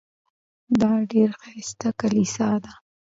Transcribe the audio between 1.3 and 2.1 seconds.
ښایسته